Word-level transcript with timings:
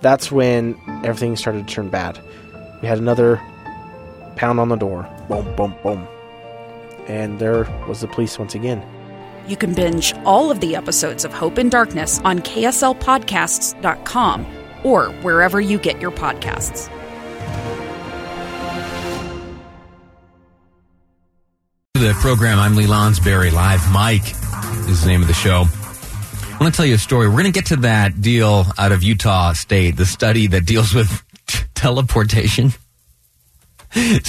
That's 0.00 0.30
when 0.30 0.78
everything 1.04 1.36
started 1.36 1.66
to 1.66 1.74
turn 1.74 1.88
bad. 1.88 2.20
We 2.82 2.88
had 2.88 2.98
another 2.98 3.40
pound 4.36 4.60
on 4.60 4.68
the 4.68 4.76
door. 4.76 5.08
Boom, 5.28 5.54
boom, 5.56 5.74
boom. 5.82 6.06
And 7.08 7.38
there 7.38 7.64
was 7.88 8.00
the 8.00 8.08
police 8.08 8.38
once 8.38 8.54
again. 8.54 8.82
You 9.48 9.56
can 9.56 9.74
binge 9.74 10.14
all 10.24 10.50
of 10.50 10.60
the 10.60 10.76
episodes 10.76 11.24
of 11.24 11.32
Hope 11.32 11.56
and 11.58 11.70
Darkness 11.70 12.20
on 12.24 12.40
KSLPodcasts.com 12.40 14.46
or 14.82 15.06
wherever 15.22 15.60
you 15.60 15.78
get 15.78 16.00
your 16.00 16.10
podcasts. 16.10 16.90
The 21.94 22.12
program, 22.20 22.58
I'm 22.58 22.74
Lee 22.76 22.86
Lonsberry. 22.86 23.52
Live 23.52 23.90
Mic 23.90 24.22
is 24.88 25.02
the 25.02 25.08
name 25.08 25.22
of 25.22 25.28
the 25.28 25.34
show. 25.34 25.64
I 26.56 26.58
want 26.58 26.72
to 26.72 26.76
tell 26.78 26.86
you 26.86 26.94
a 26.94 26.98
story. 26.98 27.28
We're 27.28 27.34
going 27.34 27.44
to 27.44 27.50
get 27.52 27.66
to 27.66 27.76
that 27.76 28.22
deal 28.22 28.64
out 28.78 28.90
of 28.90 29.02
Utah 29.02 29.52
State, 29.52 29.98
the 29.98 30.06
study 30.06 30.46
that 30.46 30.64
deals 30.64 30.94
with 30.94 31.22
t- 31.46 31.64
teleportation. 31.74 32.72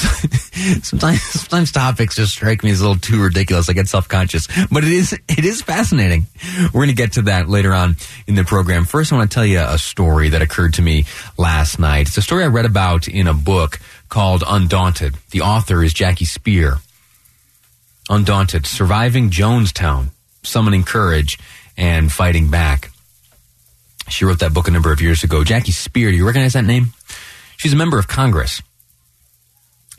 sometimes, 0.84 1.22
sometimes 1.22 1.72
topics 1.72 2.18
just 2.18 2.34
strike 2.34 2.66
me 2.66 2.72
as 2.72 2.82
a 2.82 2.84
little 2.84 3.00
too 3.00 3.24
ridiculous. 3.24 3.70
I 3.70 3.74
get 3.74 3.88
self 3.88 4.10
conscious, 4.10 4.48
but 4.70 4.84
it 4.84 4.92
is 4.92 5.14
it 5.14 5.46
is 5.46 5.62
fascinating. 5.62 6.28
We're 6.74 6.82
going 6.82 6.90
to 6.90 6.96
get 6.96 7.14
to 7.14 7.22
that 7.24 7.48
later 7.48 7.74
on 7.74 7.96
in 8.28 8.36
the 8.36 8.44
program. 8.44 8.84
First, 8.84 9.14
I 9.14 9.16
want 9.16 9.32
to 9.32 9.34
tell 9.34 9.46
you 9.46 9.62
a 9.62 9.78
story 9.78 10.28
that 10.30 10.42
occurred 10.42 10.74
to 10.76 10.82
me 10.82 11.06
last 11.38 11.80
night. 11.80 12.10
It's 12.10 12.18
a 12.18 12.22
story 12.22 12.44
I 12.44 12.48
read 12.48 12.66
about 12.66 13.08
in 13.08 13.28
a 13.28 13.34
book 13.34 13.80
called 14.10 14.44
Undaunted. 14.46 15.16
The 15.32 15.42
author 15.42 15.82
is 15.82 15.94
Jackie 15.94 16.26
Speier. 16.26 16.82
Undaunted, 18.10 18.66
surviving 18.66 19.30
Jonestown, 19.30 20.10
summoning 20.44 20.84
courage 20.84 21.40
and 21.78 22.12
fighting 22.12 22.50
back. 22.50 22.92
She 24.10 24.26
wrote 24.26 24.40
that 24.40 24.54
book 24.54 24.68
a 24.68 24.72
number 24.72 24.92
of 24.92 25.02
years 25.02 25.24
ago. 25.24 25.44
Jackie 25.44 25.72
Speier, 25.72 26.10
do 26.10 26.16
you 26.16 26.26
recognize 26.26 26.54
that 26.54 26.66
name? 26.66 26.88
She's 27.58 27.74
a 27.74 27.78
member 27.78 28.00
of 28.00 28.08
Congress. 28.08 28.62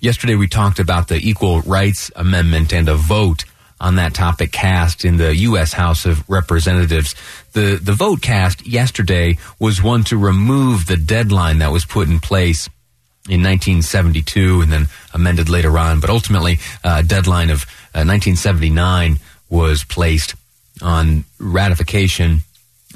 Yesterday 0.01 0.35
we 0.35 0.49
talked 0.49 0.79
about 0.79 1.09
the 1.09 1.17
Equal 1.17 1.61
Rights 1.63 2.11
Amendment 2.15 2.73
and 2.73 2.89
a 2.89 2.95
vote 2.95 3.45
on 3.81 3.97
that 3.97 4.15
topic 4.15 4.51
cast 4.53 5.05
in 5.05 5.17
the 5.17 5.35
U.S. 5.37 5.73
House 5.73 6.05
of 6.05 6.29
Representatives. 6.29 7.15
The, 7.53 7.79
the 7.83 7.93
vote 7.93 8.23
cast 8.23 8.67
yesterday 8.67 9.39
was 9.59 9.83
one 9.83 10.05
to 10.05 10.17
remove 10.17 10.87
the 10.87 10.97
deadline 10.97 11.59
that 11.59 11.73
was 11.73 11.85
put 11.85 12.09
in 12.09 12.21
place 12.21 12.69
in 13.29 13.43
1972 13.43 14.63
and 14.63 14.73
then 14.73 14.87
amended 15.13 15.49
later 15.49 15.77
on, 15.79 16.01
but 16.01 16.11
ultimately 16.11 16.59
a 16.83 17.03
deadline 17.03 17.51
of 17.51 17.67
1979 17.93 19.13
uh, 19.13 19.17
was 19.51 19.85
placed 19.85 20.35
on 20.83 21.25
ratification 21.39 22.41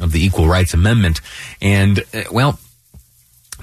of 0.00 0.12
the 0.12 0.24
Equal 0.24 0.48
Rights 0.48 0.74
Amendment. 0.74 1.20
And, 1.60 2.00
uh, 2.14 2.24
well, 2.30 2.58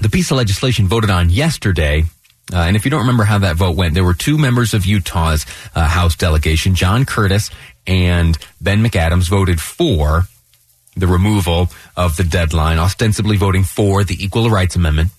the 0.01 0.09
piece 0.09 0.31
of 0.31 0.37
legislation 0.37 0.87
voted 0.87 1.09
on 1.09 1.29
yesterday 1.29 2.03
uh, 2.51 2.57
and 2.57 2.75
if 2.75 2.83
you 2.83 2.91
don't 2.91 3.01
remember 3.01 3.23
how 3.23 3.37
that 3.39 3.55
vote 3.55 3.75
went, 3.75 3.93
there 3.93 4.03
were 4.03 4.13
two 4.13 4.37
members 4.37 4.73
of 4.73 4.85
Utah's 4.85 5.45
uh, 5.75 5.87
House 5.87 6.15
delegation, 6.15 6.73
John 6.73 7.05
Curtis 7.05 7.51
and 7.85 8.37
Ben 8.59 8.83
McAdams, 8.83 9.29
voted 9.29 9.61
for 9.61 10.23
the 10.95 11.07
removal 11.07 11.69
of 11.95 12.17
the 12.17 12.23
deadline, 12.23 12.79
ostensibly 12.79 13.37
voting 13.37 13.63
for 13.63 14.03
the 14.03 14.21
Equal 14.23 14.49
Rights 14.49 14.75
Amendment. 14.75 15.09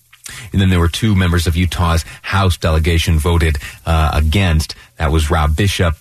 And 0.51 0.61
then 0.61 0.69
there 0.69 0.79
were 0.79 0.89
two 0.89 1.15
members 1.15 1.47
of 1.47 1.55
Utah's 1.55 2.03
House 2.21 2.57
delegation 2.57 3.17
voted 3.17 3.57
uh, 3.85 4.11
against. 4.13 4.75
That 4.97 5.11
was 5.11 5.31
Rob 5.31 5.55
Bishop 5.55 5.95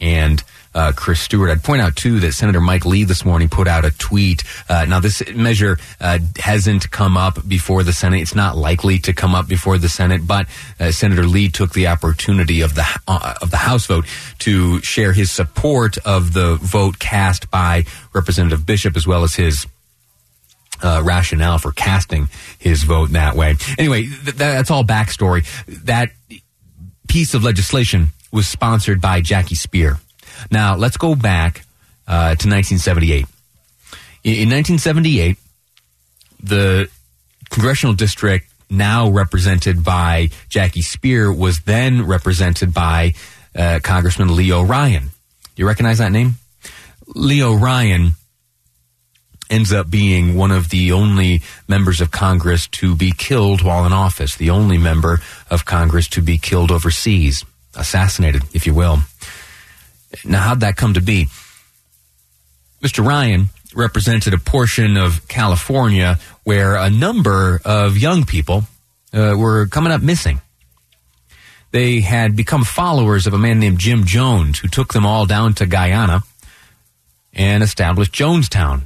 and 0.00 0.42
uh, 0.74 0.92
Chris 0.94 1.20
Stewart. 1.20 1.50
I'd 1.50 1.62
point 1.62 1.82
out 1.82 1.96
too 1.96 2.20
that 2.20 2.32
Senator 2.32 2.60
Mike 2.60 2.84
Lee 2.84 3.04
this 3.04 3.24
morning 3.24 3.48
put 3.48 3.68
out 3.68 3.84
a 3.84 3.90
tweet. 3.90 4.42
Uh, 4.68 4.84
now 4.86 5.00
this 5.00 5.22
measure 5.34 5.78
uh, 6.00 6.18
hasn't 6.36 6.90
come 6.90 7.16
up 7.16 7.46
before 7.46 7.82
the 7.82 7.92
Senate. 7.92 8.20
It's 8.20 8.34
not 8.34 8.56
likely 8.56 8.98
to 9.00 9.12
come 9.12 9.34
up 9.34 9.48
before 9.48 9.78
the 9.78 9.88
Senate, 9.88 10.26
but 10.26 10.46
uh, 10.80 10.90
Senator 10.90 11.24
Lee 11.24 11.48
took 11.48 11.72
the 11.72 11.86
opportunity 11.86 12.60
of 12.60 12.74
the 12.74 12.84
uh, 13.06 13.34
of 13.40 13.50
the 13.50 13.56
House 13.58 13.86
vote 13.86 14.06
to 14.40 14.80
share 14.80 15.12
his 15.12 15.30
support 15.30 15.98
of 15.98 16.32
the 16.32 16.56
vote 16.56 16.98
cast 16.98 17.50
by 17.50 17.84
Representative 18.12 18.66
Bishop 18.66 18.96
as 18.96 19.06
well 19.06 19.24
as 19.24 19.34
his 19.34 19.66
uh, 20.82 21.02
rationale 21.04 21.58
for 21.58 21.72
casting 21.72 22.28
his 22.58 22.82
vote 22.82 23.10
that 23.10 23.36
way. 23.36 23.56
Anyway, 23.78 24.02
th- 24.02 24.36
that's 24.36 24.70
all 24.70 24.84
backstory. 24.84 25.46
That 25.84 26.10
piece 27.08 27.34
of 27.34 27.44
legislation 27.44 28.08
was 28.32 28.48
sponsored 28.48 29.00
by 29.00 29.20
Jackie 29.20 29.54
Speier. 29.54 29.98
Now, 30.50 30.76
let's 30.76 30.96
go 30.96 31.14
back 31.14 31.64
uh, 32.06 32.34
to 32.36 32.48
1978. 32.48 33.26
In 34.24 34.48
1978, 34.50 35.36
the 36.42 36.88
congressional 37.50 37.94
district 37.94 38.50
now 38.70 39.08
represented 39.10 39.84
by 39.84 40.30
Jackie 40.48 40.82
Speier 40.82 41.36
was 41.36 41.60
then 41.60 42.06
represented 42.06 42.72
by 42.72 43.14
uh, 43.54 43.80
Congressman 43.82 44.34
Leo 44.34 44.62
Ryan. 44.62 45.10
You 45.56 45.66
recognize 45.66 45.98
that 45.98 46.12
name? 46.12 46.34
Leo 47.06 47.54
Ryan 47.54 48.12
ends 49.50 49.72
up 49.72 49.90
being 49.90 50.36
one 50.36 50.50
of 50.50 50.70
the 50.70 50.92
only 50.92 51.42
members 51.68 52.00
of 52.00 52.10
Congress 52.10 52.66
to 52.68 52.96
be 52.96 53.12
killed 53.16 53.62
while 53.62 53.84
in 53.84 53.92
office, 53.92 54.36
the 54.36 54.50
only 54.50 54.78
member 54.78 55.20
of 55.50 55.64
Congress 55.64 56.08
to 56.08 56.22
be 56.22 56.38
killed 56.38 56.70
overseas, 56.70 57.44
assassinated, 57.76 58.42
if 58.54 58.66
you 58.66 58.74
will. 58.74 59.00
Now, 60.24 60.42
how'd 60.42 60.60
that 60.60 60.76
come 60.76 60.94
to 60.94 61.00
be? 61.00 61.28
Mr. 62.82 63.04
Ryan 63.04 63.48
represented 63.74 64.34
a 64.34 64.38
portion 64.38 64.96
of 64.96 65.26
California 65.28 66.18
where 66.44 66.76
a 66.76 66.90
number 66.90 67.60
of 67.64 67.96
young 67.96 68.24
people 68.24 68.64
uh, 69.12 69.34
were 69.36 69.66
coming 69.66 69.92
up 69.92 70.02
missing. 70.02 70.40
They 71.70 72.00
had 72.00 72.36
become 72.36 72.62
followers 72.62 73.26
of 73.26 73.34
a 73.34 73.38
man 73.38 73.58
named 73.58 73.78
Jim 73.78 74.04
Jones, 74.04 74.60
who 74.60 74.68
took 74.68 74.92
them 74.92 75.04
all 75.04 75.26
down 75.26 75.54
to 75.54 75.66
Guyana 75.66 76.22
and 77.32 77.62
established 77.62 78.12
Jonestown. 78.12 78.82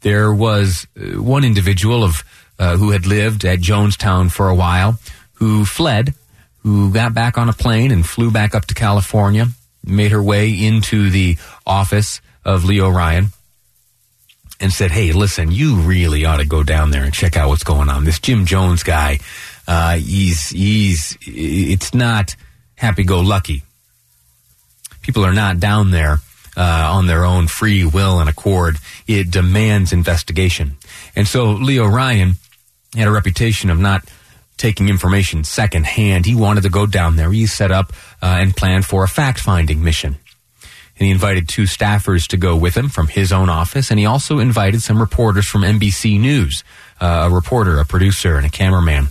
There 0.00 0.32
was 0.32 0.86
uh, 0.96 1.20
one 1.20 1.44
individual 1.44 2.02
of 2.02 2.24
uh, 2.58 2.76
who 2.76 2.90
had 2.90 3.06
lived 3.06 3.44
at 3.44 3.58
Jonestown 3.58 4.30
for 4.30 4.48
a 4.48 4.54
while, 4.54 4.98
who 5.34 5.64
fled, 5.64 6.14
who 6.58 6.92
got 6.92 7.12
back 7.12 7.36
on 7.36 7.48
a 7.48 7.52
plane 7.52 7.90
and 7.90 8.06
flew 8.06 8.30
back 8.30 8.54
up 8.54 8.66
to 8.66 8.74
California, 8.74 9.48
made 9.84 10.12
her 10.12 10.22
way 10.22 10.50
into 10.50 11.10
the 11.10 11.38
office 11.66 12.20
of 12.44 12.64
Leo 12.64 12.88
Ryan 12.88 13.28
and 14.60 14.72
said, 14.72 14.90
Hey, 14.90 15.12
listen, 15.12 15.50
you 15.50 15.76
really 15.76 16.24
ought 16.24 16.38
to 16.38 16.46
go 16.46 16.62
down 16.62 16.90
there 16.90 17.04
and 17.04 17.12
check 17.12 17.36
out 17.36 17.48
what's 17.48 17.64
going 17.64 17.88
on. 17.88 18.04
This 18.04 18.20
Jim 18.20 18.46
Jones 18.46 18.82
guy, 18.82 19.18
uh, 19.66 19.96
he's, 19.96 20.50
he's, 20.50 21.18
it's 21.22 21.94
not 21.94 22.36
happy 22.76 23.04
go 23.04 23.20
lucky. 23.20 23.62
People 25.02 25.24
are 25.24 25.32
not 25.32 25.58
down 25.58 25.90
there, 25.90 26.20
uh, 26.56 26.90
on 26.92 27.06
their 27.06 27.24
own 27.24 27.48
free 27.48 27.84
will 27.84 28.20
and 28.20 28.28
accord. 28.28 28.78
It 29.06 29.30
demands 29.30 29.92
investigation. 29.92 30.76
And 31.16 31.26
so 31.26 31.52
Leo 31.52 31.86
Ryan 31.86 32.34
had 32.94 33.08
a 33.08 33.12
reputation 33.12 33.70
of 33.70 33.78
not 33.78 34.04
taking 34.62 34.88
information 34.88 35.42
secondhand. 35.42 36.24
He 36.24 36.36
wanted 36.36 36.62
to 36.62 36.70
go 36.70 36.86
down 36.86 37.16
there. 37.16 37.32
He 37.32 37.46
set 37.46 37.72
up 37.72 37.92
uh, 38.22 38.36
and 38.38 38.56
planned 38.56 38.86
for 38.86 39.02
a 39.02 39.08
fact 39.08 39.40
finding 39.40 39.82
mission. 39.82 40.16
And 40.96 41.06
he 41.06 41.10
invited 41.10 41.48
two 41.48 41.64
staffers 41.64 42.28
to 42.28 42.36
go 42.36 42.54
with 42.54 42.76
him 42.76 42.88
from 42.88 43.08
his 43.08 43.32
own 43.32 43.48
office. 43.48 43.90
And 43.90 43.98
he 43.98 44.06
also 44.06 44.38
invited 44.38 44.80
some 44.80 45.00
reporters 45.00 45.46
from 45.46 45.62
NBC 45.62 46.20
News, 46.20 46.62
uh, 47.00 47.28
a 47.28 47.34
reporter, 47.34 47.80
a 47.80 47.84
producer, 47.84 48.36
and 48.36 48.46
a 48.46 48.50
cameraman. 48.50 49.08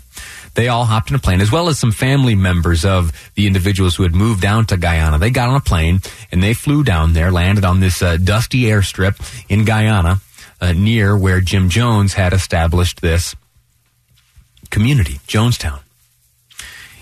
They 0.53 0.69
all 0.69 0.85
hopped 0.85 1.09
in 1.09 1.17
a 1.17 1.19
plane, 1.19 1.41
as 1.41 1.51
well 1.51 1.67
as 1.67 1.77
some 1.77 1.91
family 1.91 2.35
members 2.35 2.85
of 2.85 3.11
the 3.35 3.45
individuals 3.45 3.97
who 3.97 4.03
had 4.03 4.15
moved 4.15 4.41
down 4.41 4.67
to 4.67 4.77
Guyana. 4.77 5.19
They 5.19 5.31
got 5.31 5.49
on 5.49 5.55
a 5.55 5.61
plane 5.61 5.99
and 6.31 6.41
they 6.41 6.53
flew 6.53 6.83
down 6.85 7.11
there, 7.11 7.29
landed 7.29 7.65
on 7.65 7.81
this 7.81 8.01
uh, 8.01 8.15
dusty 8.15 8.63
airstrip 8.63 9.19
in 9.49 9.65
Guyana, 9.65 10.21
uh, 10.61 10.71
near 10.71 11.17
where 11.17 11.41
Jim 11.41 11.67
Jones 11.67 12.13
had 12.13 12.31
established 12.31 13.01
this 13.01 13.35
community, 14.71 15.19
Jonestown. 15.27 15.81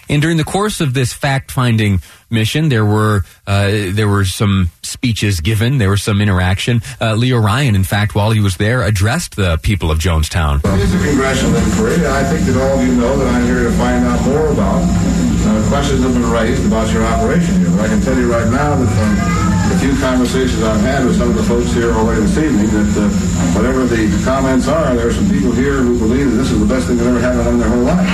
And 0.10 0.24
during 0.24 0.38
the 0.38 0.44
course 0.44 0.82
of 0.82 0.96
this 0.96 1.14
fact-finding 1.14 2.02
mission, 2.32 2.70
there 2.70 2.84
were 2.84 3.22
uh, 3.46 3.94
there 3.94 4.08
were 4.08 4.26
some 4.26 4.72
speeches 4.82 5.40
given, 5.40 5.78
there 5.78 5.92
was 5.92 6.02
some 6.02 6.20
interaction. 6.20 6.82
Uh, 7.00 7.14
Leo 7.14 7.38
Ryan, 7.38 7.76
in 7.76 7.84
fact, 7.84 8.16
while 8.16 8.32
he 8.32 8.40
was 8.40 8.58
there, 8.58 8.82
addressed 8.82 9.36
the 9.36 9.60
people 9.62 9.92
of 9.92 10.00
Jonestown. 10.00 10.62
It's 10.66 10.94
a 10.94 11.08
congressional 11.08 11.56
inquiry. 11.56 12.08
I 12.08 12.24
think 12.24 12.42
that 12.48 12.58
all 12.58 12.80
of 12.80 12.88
you 12.88 12.96
know 12.96 13.18
that 13.18 13.28
I'm 13.28 13.46
here 13.46 13.64
to 13.64 13.72
find 13.78 14.04
out 14.04 14.26
more 14.26 14.50
about. 14.50 14.82
Uh, 14.82 15.70
questions 15.70 16.02
have 16.02 16.14
been 16.14 16.30
raised 16.30 16.66
about 16.66 16.92
your 16.92 17.06
operation 17.06 17.60
here, 17.60 17.70
but 17.70 17.82
I 17.82 17.88
can 17.88 18.02
tell 18.02 18.18
you 18.18 18.32
right 18.32 18.50
now 18.50 18.76
that 18.76 18.90
few 18.90 19.49
conversations 20.10 20.64
I've 20.64 20.82
had 20.82 21.06
with 21.06 21.18
some 21.18 21.30
of 21.30 21.36
the 21.36 21.44
folks 21.44 21.72
here 21.72 21.92
already 21.92 22.22
this 22.22 22.38
evening, 22.40 22.66
that 22.66 22.98
uh, 22.98 23.10
whatever 23.54 23.86
the 23.86 24.22
comments 24.26 24.68
are, 24.68 24.96
there 24.96 25.10
are 25.10 25.14
some 25.14 25.30
people 25.30 25.52
here 25.52 25.84
who 25.84 26.00
believe 26.00 26.32
that 26.32 26.38
this 26.38 26.50
is 26.52 26.60
the 26.60 26.66
best 26.66 26.88
thing 26.88 26.98
they've 26.98 27.06
ever 27.06 27.20
happened 27.20 27.48
in 27.48 27.60
their 27.60 27.70
whole 27.70 27.84
life. 27.84 28.08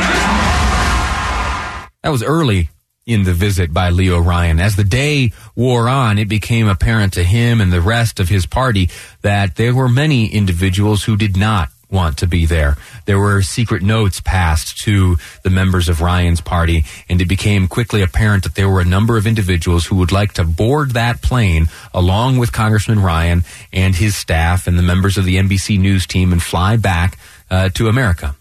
That 2.03 2.09
was 2.09 2.21
early 2.21 2.69
in 3.05 3.23
the 3.23 3.33
visit 3.33 3.73
by 3.73 3.91
Leo 3.91 4.19
Ryan. 4.19 4.59
As 4.59 4.75
the 4.75 4.83
day 4.83 5.31
wore 5.55 5.87
on, 5.87 6.17
it 6.17 6.27
became 6.27 6.67
apparent 6.67 7.13
to 7.13 7.23
him 7.23 7.61
and 7.61 7.71
the 7.71 7.79
rest 7.79 8.19
of 8.19 8.27
his 8.27 8.45
party 8.45 8.89
that 9.21 9.55
there 9.55 9.73
were 9.73 9.87
many 9.87 10.27
individuals 10.27 11.05
who 11.05 11.15
did 11.15 11.37
not 11.37 11.69
want 11.95 12.19
to 12.19 12.27
be 12.27 12.45
there. 12.45 12.77
There 13.05 13.17
were 13.17 13.41
secret 13.41 13.81
notes 13.81 14.21
passed 14.21 14.77
to 14.81 15.17
the 15.41 15.49
members 15.49 15.89
of 15.89 16.01
Ryan's 16.01 16.41
party, 16.41 16.85
and 17.09 17.19
it 17.21 17.25
became 17.25 17.67
quickly 17.67 18.03
apparent 18.03 18.43
that 18.43 18.53
there 18.53 18.69
were 18.69 18.81
a 18.81 18.85
number 18.85 19.17
of 19.17 19.25
individuals 19.25 19.87
who 19.87 19.95
would 19.95 20.11
like 20.11 20.33
to 20.33 20.43
board 20.43 20.91
that 20.91 21.23
plane 21.23 21.67
along 21.93 22.37
with 22.37 22.51
Congressman 22.51 23.01
Ryan 23.01 23.43
and 23.73 23.95
his 23.95 24.15
staff 24.15 24.67
and 24.67 24.77
the 24.77 24.83
members 24.83 25.17
of 25.17 25.25
the 25.25 25.37
NBC 25.37 25.79
News 25.79 26.05
team 26.05 26.31
and 26.31 26.43
fly 26.43 26.77
back 26.77 27.17
uh, 27.49 27.69
to 27.69 27.87
America. 27.87 28.35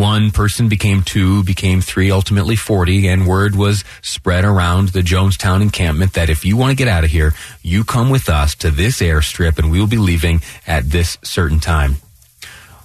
One 0.00 0.30
person 0.30 0.70
became 0.70 1.02
two, 1.02 1.44
became 1.44 1.82
three, 1.82 2.10
ultimately 2.10 2.56
40, 2.56 3.06
and 3.06 3.26
word 3.26 3.54
was 3.54 3.84
spread 4.00 4.46
around 4.46 4.88
the 4.88 5.02
Jonestown 5.02 5.60
encampment 5.60 6.14
that 6.14 6.30
if 6.30 6.42
you 6.42 6.56
want 6.56 6.70
to 6.70 6.74
get 6.74 6.88
out 6.88 7.04
of 7.04 7.10
here, 7.10 7.34
you 7.62 7.84
come 7.84 8.08
with 8.08 8.30
us 8.30 8.54
to 8.54 8.70
this 8.70 9.00
airstrip 9.00 9.58
and 9.58 9.70
we 9.70 9.78
will 9.78 9.86
be 9.86 9.98
leaving 9.98 10.40
at 10.66 10.88
this 10.88 11.18
certain 11.22 11.60
time. 11.60 11.96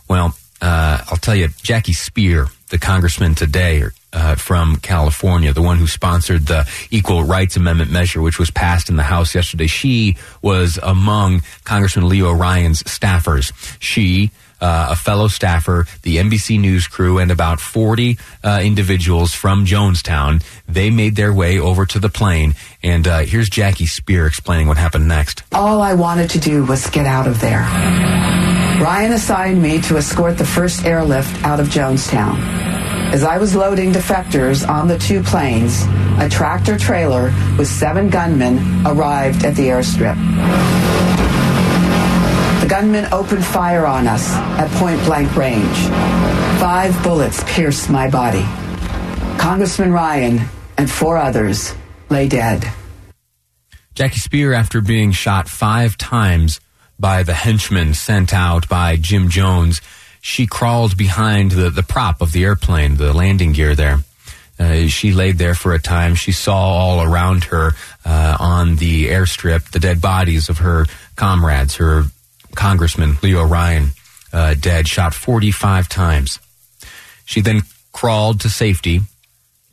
Well, 0.10 0.36
uh, 0.62 1.06
I'll 1.10 1.16
tell 1.16 1.36
you, 1.36 1.48
Jackie 1.62 1.94
Speier, 1.94 2.50
the 2.68 2.78
congressman 2.78 3.34
today 3.34 3.84
uh, 4.12 4.36
from 4.36 4.76
California, 4.76 5.54
the 5.54 5.62
one 5.62 5.78
who 5.78 5.88
sponsored 5.88 6.48
the 6.48 6.70
Equal 6.92 7.24
Rights 7.24 7.56
Amendment 7.56 7.92
measure, 7.92 8.22
which 8.22 8.40
was 8.40 8.52
passed 8.52 8.90
in 8.90 8.98
the 8.98 9.04
House 9.04 9.34
yesterday, 9.34 9.68
she 9.68 10.18
was 10.42 10.78
among 10.84 11.44
Congressman 11.64 12.10
Leo 12.10 12.34
Ryan's 12.34 12.84
staffers. 12.84 13.54
She 13.80 14.32
uh, 14.62 14.88
a 14.92 14.96
fellow 14.96 15.28
staffer, 15.28 15.86
the 16.04 16.18
NBC 16.18 16.60
News 16.60 16.88
crew, 16.88 17.18
and 17.18 17.32
about 17.32 17.60
40 17.60 18.18
uh, 18.44 18.60
individuals 18.64 19.34
from 19.34 19.66
Jonestown. 19.66 20.44
They 20.68 20.90
made 20.90 21.16
their 21.16 21.34
way 21.34 21.60
over 21.60 21.86
to 21.88 22.00
the 22.00 22.10
plane. 22.10 22.56
And 22.84 23.08
uh, 23.08 23.20
here's 23.20 23.50
Jackie 23.50 23.86
Speier 23.86 24.28
explaining 24.28 24.68
what 24.68 24.78
happened 24.78 25.08
next. 25.08 25.44
All 25.52 25.82
I 25.82 25.94
wanted 25.94 26.30
to 26.32 26.40
do 26.40 26.66
was 26.66 26.90
get 26.90 27.06
out 27.06 27.28
of 27.28 27.42
there. 27.42 27.62
Ryan 28.82 29.14
assigned 29.14 29.62
me 29.62 29.82
to 29.82 29.98
escort 29.98 30.38
the 30.38 30.46
first 30.46 30.86
airlift 30.86 31.44
out 31.44 31.60
of 31.60 31.68
Jonestown. 31.68 32.38
As 33.14 33.24
I 33.24 33.38
was 33.38 33.56
loading 33.56 33.94
defectors 33.94 34.68
on 34.68 34.88
the 34.88 34.98
two 34.98 35.24
planes, 35.24 35.84
a 36.20 36.28
tractor 36.30 36.78
trailer 36.78 37.34
with 37.58 37.68
seven 37.68 38.10
gunmen 38.10 38.86
arrived 38.86 39.46
at 39.46 39.56
the 39.56 39.68
airstrip. 39.68 40.16
The 42.66 42.70
gunmen 42.70 43.06
opened 43.14 43.46
fire 43.46 43.86
on 43.86 44.08
us 44.08 44.28
at 44.34 44.72
point 44.80 45.00
blank 45.04 45.36
range. 45.36 45.78
Five 46.60 47.00
bullets 47.04 47.44
pierced 47.46 47.92
my 47.92 48.10
body. 48.10 48.44
Congressman 49.38 49.92
Ryan 49.92 50.42
and 50.76 50.90
four 50.90 51.16
others 51.16 51.76
lay 52.10 52.28
dead. 52.28 52.68
Jackie 53.94 54.20
Speier, 54.20 54.58
after 54.58 54.82
being 54.82 55.12
shot 55.12 55.48
five 55.48 55.96
times 55.96 56.60
by 56.98 57.22
the 57.22 57.36
henchmen 57.36 57.94
sent 57.94 58.34
out 58.34 58.68
by 58.68 58.96
Jim 58.96 59.30
Jones, 59.30 59.80
she 60.20 60.48
crawled 60.48 60.98
behind 60.98 61.52
the, 61.52 61.70
the 61.70 61.84
prop 61.84 62.20
of 62.20 62.32
the 62.32 62.46
airplane, 62.46 62.98
the 62.98 63.14
landing 63.14 63.52
gear 63.52 63.76
there. 63.76 64.00
Uh, 64.58 64.88
she 64.88 65.14
laid 65.14 65.38
there 65.38 65.54
for 65.54 65.76
a 65.76 65.80
time. 65.80 66.16
She 66.16 66.32
saw 66.32 66.58
all 66.58 67.04
around 67.04 67.44
her 67.44 67.74
uh, 68.04 68.38
on 68.40 68.78
the 68.78 69.10
airstrip 69.10 69.70
the 69.70 69.80
dead 69.80 70.02
bodies 70.02 70.50
of 70.50 70.58
her 70.58 70.88
comrades, 71.16 71.76
her 71.76 72.06
Congressman 72.56 73.18
Leo 73.22 73.44
Ryan, 73.44 73.90
uh, 74.34 74.56
dead, 74.56 74.88
shot 74.88 75.14
45 75.14 75.88
times. 75.88 76.40
She 77.26 77.42
then 77.42 77.62
crawled 77.92 78.42
to 78.42 78.50
safety, 78.50 79.02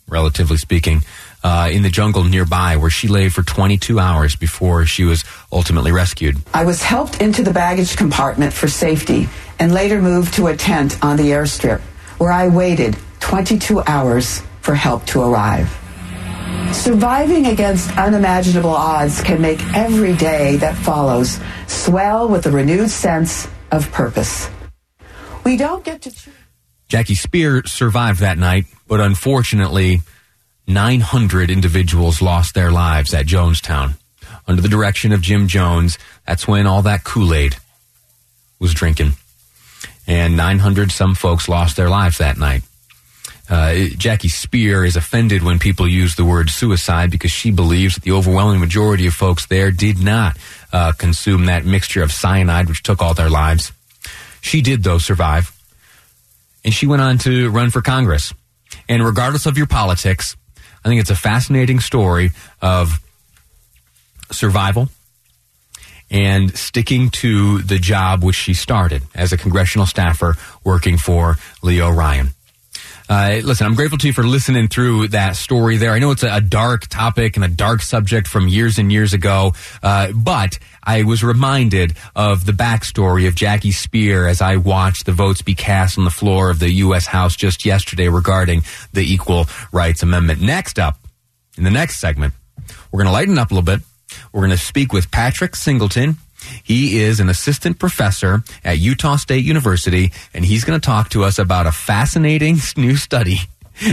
relatively 0.09 0.57
speaking, 0.57 1.03
uh, 1.45 1.69
in 1.73 1.83
the 1.83 1.91
jungle 1.91 2.25
nearby, 2.25 2.77
where 2.77 2.91
she 2.91 3.09
lay 3.09 3.29
for 3.29 3.43
22 3.43 3.99
hours 3.99 4.37
before 4.37 4.87
she 4.87 5.05
was 5.05 5.25
ultimately 5.51 5.93
rescued. 5.93 6.37
I 6.55 6.65
was 6.65 6.83
helped 6.83 7.21
into 7.21 7.43
the 7.43 7.53
baggage 7.53 7.97
compartment 7.97 8.53
for 8.53 8.69
safety 8.69 9.29
and 9.59 9.73
later 9.73 10.01
moved 10.01 10.35
to 10.35 10.47
a 10.47 10.57
tent 10.57 11.03
on 11.03 11.17
the 11.17 11.31
airstrip, 11.31 11.81
where 12.19 12.33
I 12.33 12.49
waited 12.49 12.97
22 13.21 13.83
hours 13.83 14.43
for 14.61 14.75
help 14.75 15.07
to 15.07 15.23
arrive. 15.23 15.82
Surviving 16.73 17.47
against 17.47 17.97
unimaginable 17.99 18.71
odds 18.71 19.21
can 19.21 19.41
make 19.41 19.63
every 19.75 20.17
day 20.17 20.57
that 20.57 20.75
follows 20.75 21.39
swell 21.67 22.29
with 22.29 22.47
a 22.47 22.51
renewed 22.51 22.91
sense 22.91 23.47
of 23.71 23.91
purpose. 23.93 24.49
We 25.45 25.57
don't 25.57 25.85
get 25.85 26.03
to. 26.03 26.31
Jackie 26.89 27.15
Speier 27.15 27.67
survived 27.69 28.21
that 28.21 28.39
night, 28.39 28.65
but 28.89 29.01
unfortunately, 29.01 30.01
900 30.67 31.51
individuals 31.51 32.23
lost 32.23 32.55
their 32.55 32.71
lives 32.71 33.15
at 33.15 33.27
Jonestown. 33.27 33.95
Under 34.47 34.63
the 34.63 34.69
direction 34.69 35.13
of 35.13 35.21
Jim 35.21 35.49
Jones, 35.49 35.99
that's 36.27 36.49
when 36.49 36.67
all 36.67 36.83
that 36.83 37.05
Kool 37.05 37.35
Aid 37.35 37.57
was 38.59 38.75
drinking. 38.75 39.13
And 40.07 40.37
900 40.37 40.91
some 40.91 41.15
folks 41.15 41.49
lost 41.49 41.77
their 41.77 41.89
lives 41.89 42.19
that 42.19 42.39
night. 42.39 42.63
Uh, 43.53 43.89
Jackie 43.99 44.29
Speier 44.29 44.87
is 44.87 44.97
offended 44.97 45.43
when 45.43 45.59
people 45.59 45.87
use 45.87 46.15
the 46.15 46.25
word 46.25 46.49
suicide 46.49 47.11
because 47.11 47.31
she 47.31 47.51
believes 47.51 47.97
that 47.97 48.03
the 48.03 48.13
overwhelming 48.13 48.61
majority 48.61 49.07
of 49.07 49.13
folks 49.13 49.45
there 49.45 49.71
did 49.71 50.03
not 50.03 50.39
uh, 50.73 50.93
consume 50.93 51.45
that 51.45 51.67
mixture 51.67 52.03
of 52.03 52.13
cyanide 52.13 52.67
which 52.67 52.83
took 52.83 53.03
all 53.03 53.13
their 53.13 53.29
lives. 53.29 53.71
She 54.41 54.63
did, 54.63 54.83
though, 54.83 54.97
survive. 54.97 55.53
And 56.65 56.73
she 56.73 56.87
went 56.87 57.03
on 57.03 57.19
to 57.19 57.51
run 57.51 57.69
for 57.69 57.83
Congress. 57.83 58.33
And 58.89 59.05
regardless 59.05 59.45
of 59.45 59.59
your 59.59 59.67
politics, 59.67 60.35
I 60.83 60.89
think 60.89 61.03
it's 61.03 61.11
a 61.11 61.15
fascinating 61.15 61.81
story 61.81 62.31
of 62.63 63.01
survival 64.31 64.89
and 66.11 66.57
sticking 66.57 67.11
to 67.11 67.59
the 67.59 67.79
job 67.79 68.25
which 68.25 68.37
she 68.37 68.55
started 68.55 69.03
as 69.15 69.31
a 69.35 69.37
congressional 69.37 69.85
staffer 69.85 70.39
working 70.65 70.97
for 70.97 71.37
Leo 71.63 71.91
Ryan. 71.91 72.31
Uh, 73.13 73.43
listen, 73.45 73.67
I'm 73.67 73.75
grateful 73.75 73.99
to 73.99 74.07
you 74.07 74.15
for 74.15 74.23
listening 74.23 74.69
through 74.69 75.09
that 75.09 75.37
story 75.37 75.77
there. 75.77 75.93
I 75.93 75.99
know 75.99 76.13
it's 76.13 76.23
a, 76.23 76.37
a 76.37 76.41
dark 76.41 76.87
topic 76.87 77.37
and 77.37 77.45
a 77.45 77.49
dark 77.49 77.83
subject 77.83 78.27
from 78.27 78.49
years 78.49 78.79
and 78.79 78.91
years 78.91 79.13
ago, 79.13 79.53
uh, 79.83 80.13
but 80.13 80.59
I 80.83 81.03
was 81.03 81.23
reminded 81.23 81.95
of 82.17 82.47
the 82.47 82.53
backstory 82.53 83.29
of 83.29 83.35
Jackie 83.35 83.73
Speier 83.73 84.31
as 84.31 84.41
I 84.41 84.57
watched 84.57 85.05
the 85.05 85.13
votes 85.13 85.43
be 85.43 85.55
cast 85.55 85.99
on 85.99 86.05
the 86.05 86.11
floor 86.11 86.49
of 86.49 86.59
the 86.59 86.71
U.S. 86.71 87.05
House 87.05 87.37
just 87.37 87.67
yesterday 87.67 88.09
regarding 88.09 88.63
the 88.95 89.03
Equal 89.03 89.45
Rights 89.73 90.03
Amendment. 90.03 90.41
Next 90.41 90.79
up, 90.79 90.97
in 91.59 91.65
the 91.65 91.71
next 91.71 91.99
segment, 91.99 92.33
we're 92.91 93.03
going 93.03 93.09
to 93.09 93.13
lighten 93.13 93.37
up 93.37 93.51
a 93.51 93.55
little 93.55 93.63
bit. 93.63 93.83
We're 94.33 94.41
going 94.41 94.53
to 94.53 94.57
speak 94.57 94.91
with 94.95 95.11
Patrick 95.11 95.55
Singleton. 95.55 96.17
He 96.63 97.01
is 97.01 97.21
an 97.21 97.29
assistant 97.29 97.79
professor 97.79 98.43
at 98.65 98.79
Utah 98.79 99.17
State 99.17 99.45
University, 99.45 100.13
and 100.35 100.45
he's 100.45 100.65
going 100.65 100.81
to 100.81 100.85
talk 100.85 101.11
to 101.11 101.25
us 101.25 101.39
about 101.39 101.67
a 101.67 101.73
fascinating 101.73 102.57
new 102.77 102.97
study 102.97 103.41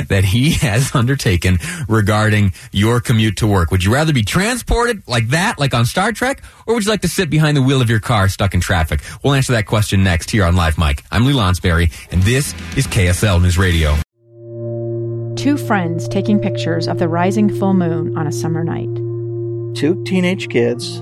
that 0.08 0.24
he 0.24 0.52
has 0.52 0.94
undertaken 0.96 1.58
regarding 1.88 2.54
your 2.72 3.00
commute 3.00 3.38
to 3.38 3.48
work. 3.48 3.72
Would 3.72 3.84
you 3.84 3.94
rather 3.94 4.14
be 4.14 4.24
transported 4.24 5.04
like 5.08 5.30
that, 5.30 5.60
like 5.60 5.74
on 5.74 5.86
Star 5.86 6.12
Trek, 6.12 6.44
or 6.66 6.76
would 6.76 6.86
you 6.86 6.92
like 6.92 7.02
to 7.02 7.08
sit 7.08 7.30
behind 7.30 7.58
the 7.58 7.62
wheel 7.62 7.82
of 7.82 7.90
your 7.90 8.00
car 8.00 8.28
stuck 8.30 8.54
in 8.54 8.62
traffic? 8.62 9.02
We'll 9.24 9.34
answer 9.34 9.54
that 9.54 9.66
question 9.66 10.04
next 10.04 10.32
here 10.32 10.46
on 10.46 10.56
Live 10.56 10.78
Mic. 10.78 11.04
I'm 11.12 11.26
Lee 11.26 11.34
Lonsberry, 11.34 11.92
and 12.12 12.22
this 12.24 12.54
is 12.76 12.88
KSL 12.88 13.42
News 13.42 13.58
Radio. 13.58 13.96
Two 15.36 15.58
friends 15.58 16.08
taking 16.10 16.40
pictures 16.40 16.88
of 16.88 17.00
the 17.00 17.08
rising 17.08 17.50
full 17.50 17.74
moon 17.74 18.18
on 18.18 18.28
a 18.28 18.32
summer 18.32 18.64
night. 18.64 18.94
Two 19.76 20.04
teenage 20.04 20.50
kids 20.50 21.02